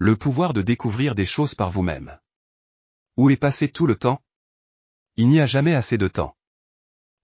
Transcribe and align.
Le 0.00 0.14
pouvoir 0.14 0.52
de 0.52 0.62
découvrir 0.62 1.16
des 1.16 1.26
choses 1.26 1.56
par 1.56 1.72
vous-même. 1.72 2.20
Où 3.16 3.30
est 3.30 3.36
passé 3.36 3.68
tout 3.68 3.88
le 3.88 3.96
temps? 3.96 4.22
Il 5.16 5.28
n'y 5.28 5.40
a 5.40 5.46
jamais 5.46 5.74
assez 5.74 5.98
de 5.98 6.06
temps. 6.06 6.36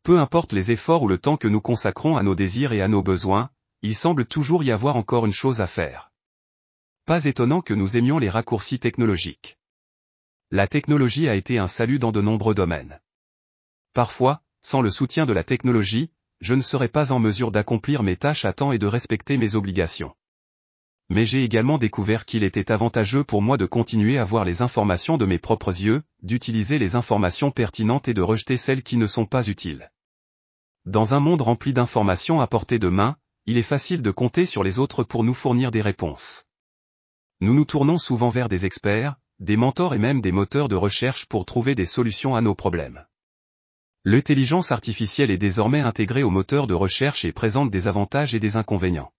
Peu 0.02 0.18
importe 0.18 0.52
les 0.52 0.72
efforts 0.72 1.04
ou 1.04 1.08
le 1.08 1.18
temps 1.18 1.36
que 1.36 1.46
nous 1.46 1.60
consacrons 1.60 2.16
à 2.16 2.24
nos 2.24 2.34
désirs 2.34 2.72
et 2.72 2.82
à 2.82 2.88
nos 2.88 3.00
besoins, 3.00 3.50
il 3.82 3.94
semble 3.94 4.26
toujours 4.26 4.64
y 4.64 4.72
avoir 4.72 4.96
encore 4.96 5.24
une 5.24 5.32
chose 5.32 5.60
à 5.60 5.68
faire. 5.68 6.10
Pas 7.04 7.26
étonnant 7.26 7.60
que 7.60 7.74
nous 7.74 7.96
aimions 7.96 8.18
les 8.18 8.28
raccourcis 8.28 8.80
technologiques. 8.80 9.56
La 10.50 10.66
technologie 10.66 11.28
a 11.28 11.36
été 11.36 11.58
un 11.58 11.68
salut 11.68 12.00
dans 12.00 12.10
de 12.10 12.20
nombreux 12.20 12.54
domaines. 12.54 13.00
Parfois, 13.92 14.42
sans 14.62 14.82
le 14.82 14.90
soutien 14.90 15.26
de 15.26 15.32
la 15.32 15.44
technologie, 15.44 16.10
je 16.40 16.56
ne 16.56 16.62
serais 16.62 16.88
pas 16.88 17.12
en 17.12 17.20
mesure 17.20 17.52
d'accomplir 17.52 18.02
mes 18.02 18.16
tâches 18.16 18.44
à 18.44 18.52
temps 18.52 18.72
et 18.72 18.78
de 18.78 18.88
respecter 18.88 19.36
mes 19.36 19.54
obligations. 19.54 20.16
Mais 21.10 21.26
j'ai 21.26 21.44
également 21.44 21.78
découvert 21.78 22.24
qu'il 22.24 22.44
était 22.44 22.72
avantageux 22.72 23.24
pour 23.24 23.42
moi 23.42 23.56
de 23.56 23.66
continuer 23.66 24.18
à 24.18 24.24
voir 24.24 24.44
les 24.44 24.62
informations 24.62 25.16
de 25.18 25.26
mes 25.26 25.38
propres 25.38 25.68
yeux, 25.68 26.02
d'utiliser 26.22 26.78
les 26.78 26.96
informations 26.96 27.50
pertinentes 27.50 28.08
et 28.08 28.14
de 28.14 28.22
rejeter 28.22 28.56
celles 28.56 28.82
qui 28.82 28.96
ne 28.96 29.06
sont 29.06 29.26
pas 29.26 29.48
utiles. 29.48 29.90
Dans 30.86 31.14
un 31.14 31.20
monde 31.20 31.42
rempli 31.42 31.72
d'informations 31.72 32.40
à 32.40 32.46
portée 32.46 32.78
de 32.78 32.88
main, 32.88 33.16
il 33.46 33.58
est 33.58 33.62
facile 33.62 34.02
de 34.02 34.10
compter 34.10 34.46
sur 34.46 34.62
les 34.62 34.78
autres 34.78 35.04
pour 35.04 35.24
nous 35.24 35.34
fournir 35.34 35.70
des 35.70 35.82
réponses. 35.82 36.46
Nous 37.40 37.52
nous 37.52 37.66
tournons 37.66 37.98
souvent 37.98 38.30
vers 38.30 38.48
des 38.48 38.64
experts, 38.64 39.16
des 39.38 39.56
mentors 39.56 39.94
et 39.94 39.98
même 39.98 40.20
des 40.20 40.32
moteurs 40.32 40.68
de 40.68 40.76
recherche 40.76 41.26
pour 41.26 41.44
trouver 41.44 41.74
des 41.74 41.86
solutions 41.86 42.34
à 42.34 42.40
nos 42.40 42.54
problèmes. 42.54 43.04
L'intelligence 44.04 44.72
artificielle 44.72 45.30
est 45.30 45.38
désormais 45.38 45.80
intégrée 45.80 46.22
au 46.22 46.30
moteur 46.30 46.66
de 46.66 46.74
recherche 46.74 47.24
et 47.24 47.32
présente 47.32 47.70
des 47.70 47.88
avantages 47.88 48.34
et 48.34 48.40
des 48.40 48.56
inconvénients. 48.56 49.12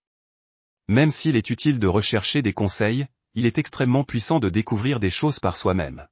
Même 0.87 1.11
s'il 1.11 1.35
est 1.35 1.49
utile 1.49 1.79
de 1.79 1.87
rechercher 1.87 2.41
des 2.41 2.53
conseils, 2.53 3.07
il 3.33 3.45
est 3.45 3.57
extrêmement 3.57 4.03
puissant 4.03 4.39
de 4.39 4.49
découvrir 4.49 4.99
des 4.99 5.09
choses 5.09 5.39
par 5.39 5.57
soi-même. 5.57 6.07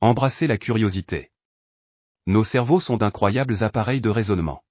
Embrasser 0.00 0.46
la 0.46 0.56
curiosité. 0.56 1.30
Nos 2.26 2.44
cerveaux 2.44 2.80
sont 2.80 2.96
d'incroyables 2.96 3.64
appareils 3.64 4.00
de 4.00 4.08
raisonnement. 4.08 4.64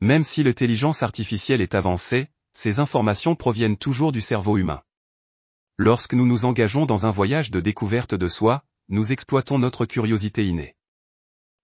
Même 0.00 0.24
si 0.24 0.42
l'intelligence 0.42 1.02
artificielle 1.02 1.60
est 1.60 1.74
avancée, 1.74 2.28
ces 2.54 2.78
informations 2.78 3.36
proviennent 3.36 3.76
toujours 3.76 4.12
du 4.12 4.20
cerveau 4.20 4.56
humain. 4.56 4.82
Lorsque 5.76 6.14
nous 6.14 6.26
nous 6.26 6.44
engageons 6.44 6.86
dans 6.86 7.04
un 7.04 7.10
voyage 7.10 7.50
de 7.50 7.60
découverte 7.60 8.14
de 8.14 8.28
soi, 8.28 8.64
nous 8.88 9.12
exploitons 9.12 9.58
notre 9.58 9.86
curiosité 9.86 10.46
innée. 10.46 10.76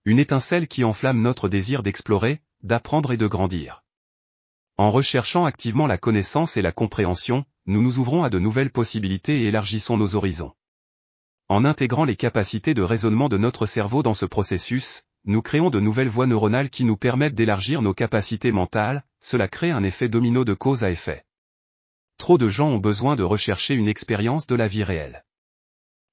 Une 0.05 0.19
étincelle 0.19 0.69
qui 0.69 0.84
enflamme 0.84 1.22
notre 1.22 1.48
désir 1.48 1.83
d'explorer, 1.83 2.42
d'apprendre 2.62 3.12
et 3.12 3.16
de 3.16 3.27
grandir. 3.27 3.84
En 4.81 4.91
recherchant 4.91 5.45
activement 5.45 5.86
la 5.86 5.98
connaissance 5.98 6.56
et 6.56 6.62
la 6.62 6.73
compréhension, 6.73 7.45
nous 7.67 7.83
nous 7.83 7.98
ouvrons 7.98 8.25
à 8.25 8.31
de 8.31 8.39
nouvelles 8.39 8.73
possibilités 8.73 9.42
et 9.42 9.48
élargissons 9.48 9.98
nos 9.98 10.14
horizons. 10.14 10.55
En 11.50 11.67
intégrant 11.67 12.06
les 12.06 12.17
capacités 12.17 12.72
de 12.72 12.81
raisonnement 12.81 13.28
de 13.28 13.37
notre 13.37 13.67
cerveau 13.67 14.03
dans 14.03 14.14
ce 14.14 14.25
processus, 14.25 15.03
nous 15.27 15.42
créons 15.42 15.69
de 15.69 15.81
nouvelles 15.81 16.09
voies 16.09 16.27
neuronales 16.27 16.70
qui 16.70 16.87
nous 16.87 16.97
permettent 16.97 17.34
d'élargir 17.34 17.83
nos 17.83 17.92
capacités 17.92 18.53
mentales, 18.53 19.05
cela 19.20 19.48
crée 19.48 19.70
un 19.70 19.83
effet 19.83 20.09
domino 20.09 20.47
de 20.47 20.55
cause 20.55 20.83
à 20.83 20.91
effet. 20.91 21.27
Trop 22.17 22.39
de 22.39 22.48
gens 22.48 22.70
ont 22.70 22.78
besoin 22.78 23.17
de 23.17 23.22
rechercher 23.22 23.75
une 23.75 23.87
expérience 23.87 24.47
de 24.47 24.55
la 24.55 24.67
vie 24.67 24.83
réelle. 24.83 25.27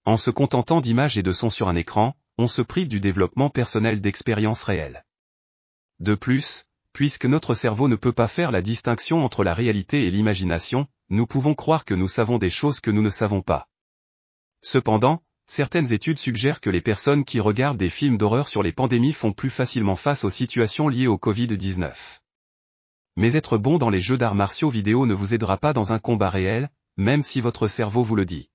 En 0.04 0.18
se 0.18 0.30
contentant 0.30 0.82
d'images 0.82 1.18
et 1.18 1.24
de 1.24 1.32
sons 1.32 1.50
sur 1.50 1.70
un 1.70 1.76
écran, 1.78 2.18
on 2.38 2.50
se 2.50 2.62
prive 2.62 2.90
du 2.90 3.00
développement 3.00 3.50
personnel 3.50 4.02
d'expériences 4.02 4.64
réelles. 4.64 5.06
De 6.02 6.16
plus, 6.16 6.66
puisque 6.98 7.28
notre 7.28 7.54
cerveau 7.54 7.88
ne 7.88 7.96
peut 7.96 8.12
pas 8.12 8.28
faire 8.28 8.50
la 8.50 8.64
distinction 8.64 9.24
entre 9.24 9.44
la 9.44 9.54
réalité 9.54 10.08
et 10.08 10.10
l'imagination, 10.10 10.88
nous 11.12 11.28
pouvons 11.28 11.54
croire 11.54 11.86
que 11.86 11.94
nous 11.94 12.08
savons 12.08 12.40
des 12.40 12.50
choses 12.50 12.80
que 12.80 12.90
nous 12.90 13.04
ne 13.04 13.12
savons 13.12 13.44
pas. 13.44 13.68
Cependant, 14.64 15.22
Certaines 15.46 15.94
études 15.94 16.18
suggèrent 16.18 16.60
que 16.60 16.72
les 16.72 16.82
personnes 16.82 17.24
qui 17.24 17.40
regardent 17.40 17.78
des 17.78 17.92
films 17.92 18.18
d'horreur 18.18 18.48
sur 18.48 18.64
les 18.64 18.72
pandémies 18.72 19.14
font 19.14 19.32
plus 19.32 19.52
facilement 19.52 19.96
face 19.96 20.24
aux 20.24 20.32
situations 20.32 20.88
liées 20.88 21.06
au 21.06 21.18
Covid-19. 21.18 21.94
Mais 23.16 23.34
être 23.34 23.60
bon 23.60 23.78
dans 23.78 23.92
les 23.92 24.02
jeux 24.02 24.18
d'arts 24.18 24.36
martiaux 24.36 24.70
vidéo 24.70 25.06
ne 25.06 25.14
vous 25.14 25.36
aidera 25.36 25.58
pas 25.58 25.74
dans 25.74 25.94
un 25.94 26.00
combat 26.00 26.32
réel, 26.32 26.72
même 26.98 27.22
si 27.22 27.42
votre 27.42 27.68
cerveau 27.68 28.04
vous 28.04 28.16
le 28.16 28.26
dit. 28.26 28.50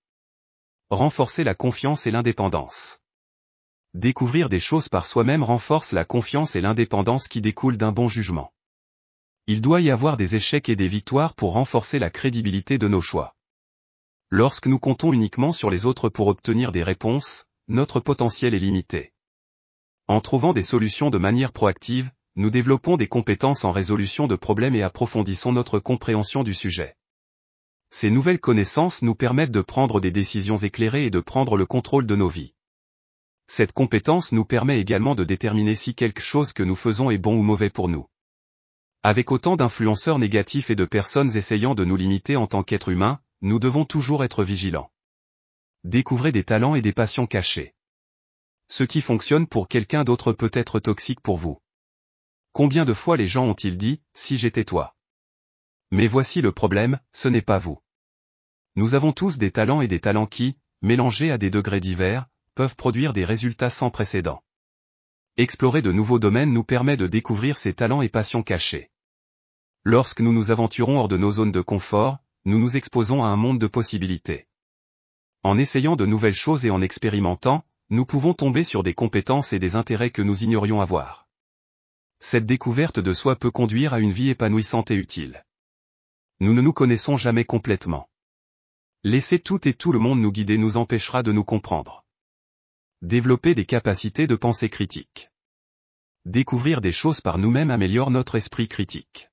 Renforcer 0.91 1.45
la 1.45 1.55
confiance 1.55 2.09
et 2.09 2.11
l'indépendance. 2.11 3.03
Découvrir 3.95 4.49
des 4.49 4.61
choses 4.61 4.89
par 4.89 5.05
soi-même 5.05 5.43
renforce 5.43 5.93
la 5.93 6.07
confiance 6.07 6.57
et 6.57 6.63
l'indépendance 6.63 7.29
qui 7.29 7.43
découlent 7.43 7.77
d'un 7.77 7.93
bon 7.93 8.09
jugement. 8.09 8.53
Il 9.47 9.61
doit 9.61 9.83
y 9.83 9.91
avoir 9.91 10.17
des 10.17 10.35
échecs 10.35 10.71
et 10.71 10.77
des 10.77 10.89
victoires 10.89 11.35
pour 11.35 11.53
renforcer 11.53 11.99
la 11.99 12.09
crédibilité 12.09 12.79
de 12.79 12.89
nos 12.89 13.03
choix. 13.03 13.35
Lorsque 14.31 14.67
nous 14.67 14.79
comptons 14.79 15.13
uniquement 15.13 15.53
sur 15.53 15.69
les 15.69 15.85
autres 15.85 16.09
pour 16.09 16.29
obtenir 16.29 16.73
des 16.73 16.83
réponses, 16.83 17.45
notre 17.69 18.01
potentiel 18.01 18.55
est 18.55 18.59
limité. 18.59 19.13
En 20.09 20.23
trouvant 20.23 20.55
des 20.55 20.63
solutions 20.63 21.11
de 21.11 21.19
manière 21.19 21.53
proactive, 21.53 22.11
nous 22.35 22.49
développons 22.49 22.97
des 22.97 23.09
compétences 23.09 23.67
en 23.67 23.73
résolution 23.73 24.27
de 24.27 24.37
problèmes 24.37 24.75
et 24.75 24.83
approfondissons 24.83 25.53
notre 25.53 25.81
compréhension 25.81 26.45
du 26.45 26.55
sujet. 26.55 26.97
Ces 27.91 28.11
nouvelles 28.11 28.41
connaissances 28.41 29.03
nous 29.03 29.15
permettent 29.15 29.51
de 29.51 29.61
prendre 29.61 30.01
des 30.01 30.11
décisions 30.11 30.57
éclairées 30.57 31.05
et 31.05 31.11
de 31.11 31.21
prendre 31.21 31.59
le 31.59 31.67
contrôle 31.67 32.07
de 32.07 32.17
nos 32.17 32.29
vies. 32.29 32.55
Cette 33.55 33.73
compétence 33.73 34.33
nous 34.33 34.47
permet 34.47 34.81
également 34.81 35.15
de 35.15 35.25
déterminer 35.25 35.75
si 35.75 35.95
quelque 35.95 36.23
chose 36.23 36.55
que 36.55 36.63
nous 36.63 36.75
faisons 36.75 37.11
est 37.11 37.19
bon 37.19 37.39
ou 37.39 37.43
mauvais 37.43 37.69
pour 37.69 37.91
nous. 37.91 38.09
Avec 39.03 39.31
autant 39.31 39.57
d'influenceurs 39.57 40.19
négatifs 40.19 40.71
et 40.71 40.75
de 40.75 40.87
personnes 40.87 41.37
essayant 41.37 41.75
de 41.75 41.85
nous 41.85 41.97
limiter 41.97 42.35
en 42.35 42.47
tant 42.47 42.63
qu'êtres 42.63 42.89
humains, 42.89 43.21
nous 43.43 43.59
devons 43.59 43.85
toujours 43.85 44.25
être 44.25 44.43
vigilants. 44.43 44.91
Découvrez 45.85 46.33
des 46.33 46.45
talents 46.45 46.77
et 46.77 46.81
des 46.81 46.95
passions 46.95 47.27
cachées. 47.27 47.75
Ce 48.69 48.85
qui 48.85 49.03
fonctionne 49.03 49.47
pour 49.47 49.69
quelqu'un 49.69 50.03
d'autre 50.03 50.33
peut 50.33 50.51
être 50.55 50.81
toxique 50.81 51.21
pour 51.21 51.37
vous. 51.37 51.61
Combien 52.55 52.87
de 52.87 52.95
fois 52.95 53.19
les 53.19 53.27
gens 53.27 53.45
ont-ils 53.45 53.77
dit, 53.77 54.01
si 54.15 54.39
j'étais 54.39 54.65
toi 54.65 54.97
Mais 55.91 56.07
voici 56.07 56.41
le 56.41 56.53
problème, 56.53 57.01
ce 57.13 57.29
n'est 57.29 57.43
pas 57.43 57.59
vous. 57.59 57.83
Nous 58.77 58.95
avons 58.95 59.13
tous 59.13 59.37
des 59.37 59.51
talents 59.51 59.83
et 59.83 59.89
des 59.89 60.01
talents 60.01 60.27
qui, 60.27 60.57
mélangés 60.81 61.31
à 61.31 61.37
des 61.37 61.51
degrés 61.51 61.81
divers, 61.81 62.31
peuvent 62.55 62.77
produire 62.77 63.13
des 63.13 63.25
résultats 63.25 63.71
sans 63.71 63.91
précédent. 63.91 64.43
Explorer 65.37 65.81
de 65.81 65.93
nouveaux 65.93 66.19
domaines 66.19 66.53
nous 66.53 66.65
permet 66.65 66.97
de 66.97 67.07
découvrir 67.07 67.57
ces 67.57 67.73
talents 67.73 68.03
et 68.03 68.09
passions 68.09 68.43
cachés. 68.43 68.91
Lorsque 69.85 70.21
nous 70.21 70.33
nous 70.33 70.51
aventurons 70.51 70.99
hors 70.99 71.09
de 71.09 71.17
nos 71.17 71.33
zones 71.33 71.53
de 71.53 71.61
confort, 71.61 72.19
nous 72.45 72.59
nous 72.59 72.77
exposons 72.77 73.25
à 73.25 73.29
un 73.29 73.37
monde 73.37 73.59
de 73.59 73.67
possibilités. 73.67 74.47
En 75.43 75.59
essayant 75.59 75.97
de 75.97 76.07
nouvelles 76.07 76.35
choses 76.35 76.65
et 76.67 76.71
en 76.71 76.83
expérimentant, 76.83 77.65
nous 77.91 78.07
pouvons 78.07 78.35
tomber 78.35 78.63
sur 78.63 78.83
des 78.83 78.95
compétences 78.95 79.53
et 79.53 79.59
des 79.59 79.75
intérêts 79.75 80.11
que 80.11 80.23
nous 80.23 80.45
ignorions 80.45 80.81
avoir. 80.81 81.29
Cette 82.21 82.47
découverte 82.47 83.01
de 83.01 83.15
soi 83.15 83.35
peut 83.37 83.51
conduire 83.51 83.95
à 83.95 84.01
une 84.01 84.13
vie 84.13 84.31
épanouissante 84.31 84.91
et 84.91 84.95
utile. 84.95 85.45
Nous 86.41 86.55
ne 86.55 86.61
nous 86.61 86.73
connaissons 86.73 87.17
jamais 87.17 87.45
complètement. 87.45 88.09
Laisser 89.03 89.41
tout 89.41 89.67
et 89.67 89.75
tout 89.75 89.93
le 89.93 89.99
monde 89.99 90.21
nous 90.21 90.31
guider 90.31 90.59
nous 90.59 90.77
empêchera 90.77 91.23
de 91.23 91.33
nous 91.33 91.45
comprendre. 91.45 92.02
Développer 93.03 93.57
des 93.57 93.67
capacités 93.67 94.29
de 94.29 94.37
pensée 94.37 94.69
critique. 94.69 95.33
Découvrir 96.25 96.81
des 96.81 96.93
choses 96.93 97.21
par 97.21 97.37
nous-mêmes 97.37 97.73
améliore 97.73 98.13
notre 98.13 98.37
esprit 98.37 98.69
critique. 98.69 99.29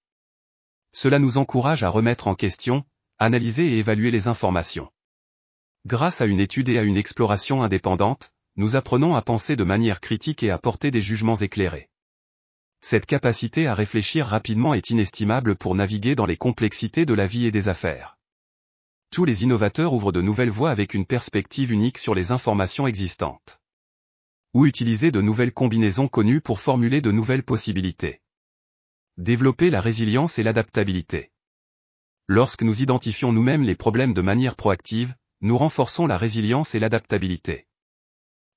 Cela 0.92 1.20
nous 1.20 1.38
encourage 1.38 1.84
à 1.84 1.90
remettre 1.90 2.28
en 2.28 2.34
question, 2.34 2.84
analyser 3.20 3.68
et 3.68 3.78
évaluer 3.78 4.10
les 4.10 4.28
informations. 4.28 4.92
Grâce 5.86 6.20
à 6.20 6.26
une 6.26 6.40
étude 6.40 6.68
et 6.70 6.80
à 6.80 6.82
une 6.82 6.98
exploration 6.98 7.62
indépendante, 7.62 8.32
nous 8.56 8.76
apprenons 8.76 9.14
à 9.14 9.22
penser 9.22 9.56
de 9.56 9.64
manière 9.64 10.02
critique 10.02 10.42
et 10.42 10.50
à 10.50 10.58
porter 10.58 10.90
des 10.90 11.04
jugements 11.04 11.36
éclairés. 11.36 11.92
Cette 12.82 13.06
capacité 13.06 13.68
à 13.68 13.76
réfléchir 13.76 14.26
rapidement 14.26 14.74
est 14.74 14.90
inestimable 14.90 15.56
pour 15.56 15.76
naviguer 15.76 16.16
dans 16.16 16.26
les 16.26 16.38
complexités 16.38 17.06
de 17.06 17.14
la 17.14 17.28
vie 17.28 17.46
et 17.46 17.52
des 17.52 17.70
affaires. 17.70 18.19
Tous 19.12 19.26
les 19.26 19.44
innovateurs 19.44 19.94
ouvrent 19.94 20.12
de 20.12 20.22
nouvelles 20.22 20.52
voies 20.52 20.70
avec 20.70 20.94
une 20.94 21.06
perspective 21.06 21.72
unique 21.72 21.98
sur 21.98 22.14
les 22.14 22.32
informations 22.32 22.86
existantes. 22.86 23.60
Ou 24.54 24.68
utiliser 24.68 25.10
de 25.12 25.20
nouvelles 25.20 25.52
combinaisons 25.52 26.08
connues 26.08 26.42
pour 26.42 26.60
formuler 26.60 27.02
de 27.02 27.12
nouvelles 27.12 27.44
possibilités. 27.44 28.22
Développer 29.18 29.72
la 29.72 29.82
résilience 29.82 30.38
et 30.38 30.44
l'adaptabilité. 30.44 31.32
Lorsque 32.28 32.62
nous 32.62 32.84
identifions 32.84 33.34
nous-mêmes 33.34 33.64
les 33.64 33.76
problèmes 33.76 34.14
de 34.14 34.22
manière 34.22 34.56
proactive, 34.56 35.16
nous 35.42 35.58
renforçons 35.58 36.06
la 36.06 36.18
résilience 36.18 36.76
et 36.76 36.80
l'adaptabilité. 36.80 37.66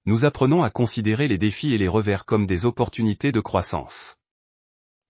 Nous 0.05 0.27
apprenons 0.27 0.63
à 0.63 0.69
considérer 0.69 1.29
les 1.29 1.39
défis 1.39 1.73
et 1.73 1.79
les 1.79 1.89
revers 1.89 2.27
comme 2.27 2.47
des 2.47 2.67
opportunités 2.67 3.33
de 3.33 3.41
croissance. 3.41 4.19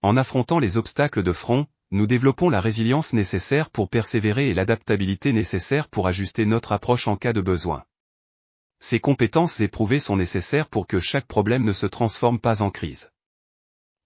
En 0.02 0.16
affrontant 0.16 0.60
les 0.60 0.76
obstacles 0.76 1.24
de 1.24 1.32
front, 1.32 1.66
nous 1.92 2.06
développons 2.06 2.48
la 2.48 2.62
résilience 2.62 3.12
nécessaire 3.12 3.68
pour 3.68 3.90
persévérer 3.90 4.48
et 4.48 4.54
l'adaptabilité 4.54 5.34
nécessaire 5.34 5.88
pour 5.88 6.08
ajuster 6.08 6.46
notre 6.46 6.72
approche 6.72 7.06
en 7.06 7.16
cas 7.16 7.34
de 7.34 7.42
besoin. 7.42 7.84
Ces 8.80 8.98
compétences 8.98 9.60
éprouvées 9.60 10.00
sont 10.00 10.16
nécessaires 10.16 10.70
pour 10.70 10.86
que 10.86 11.00
chaque 11.00 11.26
problème 11.26 11.64
ne 11.64 11.72
se 11.74 11.86
transforme 11.86 12.40
pas 12.40 12.62
en 12.62 12.70
crise. 12.70 13.10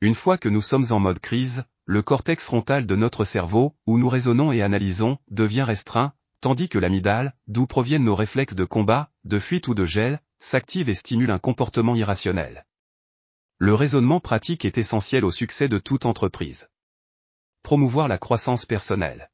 Une 0.01 0.17
fois 0.17 0.37
que 0.37 0.49
nous 0.49 0.63
sommes 0.63 0.87
en 0.91 0.99
mode 0.99 1.21
crise, 1.21 1.65
le 1.85 2.03
cortex 2.03 2.45
frontal 2.45 2.87
de 2.87 2.97
notre 2.97 3.23
cerveau, 3.23 3.77
où 3.87 3.99
nous 3.99 4.09
raisonnons 4.09 4.51
et 4.51 4.63
analysons, 4.63 5.19
devient 5.31 5.63
restreint, 5.63 6.13
tandis 6.41 6.69
que 6.69 6.81
l'amygdale, 6.81 7.37
d'où 7.47 7.69
proviennent 7.69 8.05
nos 8.05 8.17
réflexes 8.17 8.57
de 8.57 8.65
combat, 8.65 9.13
de 9.23 9.39
fuite 9.39 9.69
ou 9.69 9.75
de 9.75 9.87
gel, 9.87 10.21
s'active 10.41 10.89
et 10.89 10.95
stimule 10.95 11.31
un 11.31 11.39
comportement 11.39 11.95
irrationnel. 11.95 12.67
Le 13.59 13.75
raisonnement 13.75 14.19
pratique 14.19 14.65
est 14.65 14.77
essentiel 14.77 15.25
au 15.25 15.31
succès 15.31 15.69
de 15.69 15.79
toute 15.79 16.05
entreprise. 16.05 16.69
Promouvoir 17.67 18.07
la 18.07 18.17
croissance 18.17 18.65
personnelle. 18.65 19.29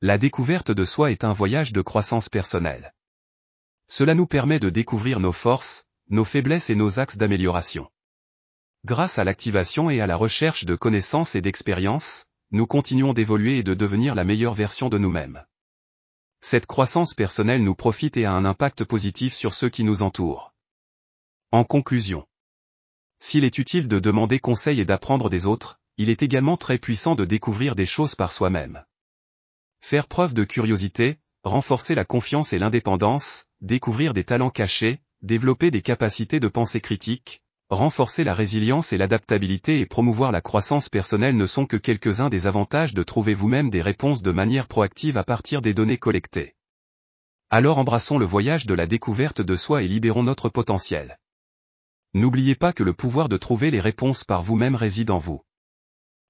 La 0.00 0.16
découverte 0.16 0.70
de 0.70 0.84
soi 0.84 1.10
est 1.10 1.24
un 1.24 1.32
voyage 1.32 1.72
de 1.72 1.82
croissance 1.82 2.28
personnelle. 2.28 2.94
Cela 3.88 4.14
nous 4.14 4.28
permet 4.28 4.60
de 4.60 4.70
découvrir 4.70 5.18
nos 5.18 5.32
forces, 5.32 5.88
nos 6.08 6.24
faiblesses 6.24 6.70
et 6.70 6.76
nos 6.76 7.00
axes 7.00 7.16
d'amélioration. 7.16 7.90
Grâce 8.84 9.18
à 9.18 9.24
l'activation 9.24 9.90
et 9.90 10.00
à 10.00 10.06
la 10.06 10.14
recherche 10.14 10.66
de 10.66 10.76
connaissances 10.76 11.34
et 11.34 11.40
d'expériences, 11.40 12.26
nous 12.52 12.68
continuons 12.68 13.12
d'évoluer 13.12 13.58
et 13.58 13.64
de 13.64 13.74
devenir 13.74 14.14
la 14.14 14.22
meilleure 14.22 14.54
version 14.54 14.88
de 14.88 14.98
nous-mêmes. 14.98 15.44
Cette 16.42 16.66
croissance 16.66 17.12
personnelle 17.12 17.64
nous 17.64 17.74
profite 17.74 18.16
et 18.16 18.24
a 18.24 18.32
un 18.34 18.44
impact 18.44 18.84
positif 18.84 19.34
sur 19.34 19.52
ceux 19.52 19.68
qui 19.68 19.82
nous 19.82 20.04
entourent. 20.04 20.54
En 21.50 21.64
conclusion, 21.64 22.24
s'il 23.18 23.42
est 23.42 23.58
utile 23.58 23.88
de 23.88 23.98
demander 23.98 24.38
conseil 24.38 24.78
et 24.78 24.84
d'apprendre 24.84 25.28
des 25.28 25.46
autres, 25.46 25.80
il 26.02 26.10
est 26.10 26.24
également 26.24 26.56
très 26.56 26.78
puissant 26.78 27.14
de 27.14 27.24
découvrir 27.24 27.76
des 27.76 27.86
choses 27.86 28.16
par 28.16 28.32
soi-même. 28.32 28.82
Faire 29.78 30.08
preuve 30.08 30.34
de 30.34 30.42
curiosité, 30.42 31.18
renforcer 31.44 31.94
la 31.94 32.04
confiance 32.04 32.52
et 32.52 32.58
l'indépendance, 32.58 33.44
découvrir 33.60 34.12
des 34.12 34.24
talents 34.24 34.50
cachés, 34.50 35.00
développer 35.22 35.70
des 35.70 35.80
capacités 35.80 36.40
de 36.40 36.48
pensée 36.48 36.80
critique, 36.80 37.40
renforcer 37.70 38.24
la 38.24 38.34
résilience 38.34 38.92
et 38.92 38.98
l'adaptabilité 38.98 39.78
et 39.78 39.86
promouvoir 39.86 40.32
la 40.32 40.40
croissance 40.40 40.88
personnelle 40.88 41.36
ne 41.36 41.46
sont 41.46 41.66
que 41.66 41.76
quelques-uns 41.76 42.30
des 42.30 42.48
avantages 42.48 42.94
de 42.94 43.04
trouver 43.04 43.34
vous-même 43.34 43.70
des 43.70 43.80
réponses 43.80 44.22
de 44.22 44.32
manière 44.32 44.66
proactive 44.66 45.16
à 45.16 45.22
partir 45.22 45.62
des 45.62 45.72
données 45.72 45.98
collectées. 45.98 46.56
Alors 47.48 47.78
embrassons 47.78 48.18
le 48.18 48.26
voyage 48.26 48.66
de 48.66 48.74
la 48.74 48.88
découverte 48.88 49.40
de 49.40 49.54
soi 49.54 49.84
et 49.84 49.88
libérons 49.88 50.24
notre 50.24 50.48
potentiel. 50.48 51.20
N'oubliez 52.12 52.56
pas 52.56 52.72
que 52.72 52.82
le 52.82 52.92
pouvoir 52.92 53.28
de 53.28 53.36
trouver 53.36 53.70
les 53.70 53.80
réponses 53.80 54.24
par 54.24 54.42
vous-même 54.42 54.74
réside 54.74 55.12
en 55.12 55.18
vous. 55.18 55.44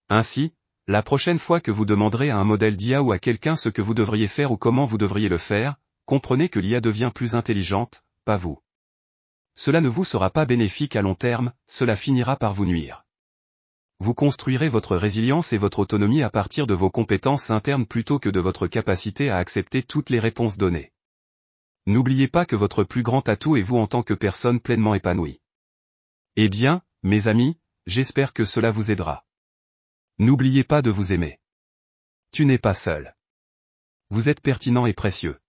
Ainsi, 0.09 0.53
la 0.89 1.03
prochaine 1.03 1.39
fois 1.39 1.61
que 1.61 1.71
vous 1.71 1.85
demanderez 1.85 2.31
à 2.31 2.39
un 2.39 2.45
modèle 2.45 2.77
d'IA 2.77 3.03
ou 3.03 3.13
à 3.13 3.19
quelqu'un 3.19 3.57
ce 3.57 3.69
que 3.69 3.83
vous 3.83 3.95
devriez 3.95 4.29
faire 4.29 4.51
ou 4.51 4.57
comment 4.57 4.85
vous 4.85 4.99
devriez 4.99 5.29
le 5.29 5.39
faire, 5.39 5.77
comprenez 6.07 6.49
que 6.49 6.59
l'IA 6.59 6.81
devient 6.81 7.13
plus 7.15 7.35
intelligente, 7.35 8.03
pas 8.25 8.37
vous. 8.37 8.61
Cela 9.55 9.81
ne 9.81 9.89
vous 9.89 10.05
sera 10.05 10.31
pas 10.31 10.45
bénéfique 10.45 10.97
à 10.97 11.03
long 11.03 11.15
terme, 11.15 11.53
cela 11.67 11.97
finira 11.97 12.37
par 12.37 12.55
vous 12.55 12.67
nuire. 12.67 13.05
Vous 14.01 14.15
construirez 14.15 14.69
votre 14.69 14.97
résilience 14.97 15.53
et 15.53 15.59
votre 15.59 15.79
autonomie 15.79 16.23
à 16.23 16.31
partir 16.31 16.67
de 16.67 16.75
vos 16.75 16.91
compétences 16.91 17.51
internes 17.51 17.87
plutôt 17.87 18.19
que 18.19 18.29
de 18.29 18.41
votre 18.41 18.67
capacité 18.67 19.31
à 19.31 19.37
accepter 19.37 19.85
toutes 19.85 20.11
les 20.11 20.19
réponses 20.19 20.57
données. 20.57 20.93
N'oubliez 21.87 22.27
pas 22.29 22.45
que 22.45 22.57
votre 22.57 22.83
plus 22.83 23.03
grand 23.03 23.29
atout 23.29 23.57
est 23.57 23.63
vous 23.63 23.77
en 23.77 23.87
tant 23.87 24.03
que 24.03 24.15
personne 24.15 24.59
pleinement 24.59 24.95
épanouie. 24.95 25.41
Eh 26.35 26.49
bien, 26.49 26.83
mes 27.03 27.29
amis, 27.29 27.59
j'espère 27.87 28.33
que 28.33 28.45
cela 28.45 28.71
vous 28.71 28.91
aidera. 28.91 29.25
N'oubliez 30.23 30.63
pas 30.63 30.83
de 30.83 30.91
vous 30.91 31.13
aimer. 31.13 31.41
Tu 32.31 32.45
n'es 32.45 32.57
pas 32.57 32.75
seul. 32.75 33.17
Vous 34.09 34.29
êtes 34.29 34.41
pertinent 34.41 34.87
et 34.87 34.93
précieux. 34.93 35.41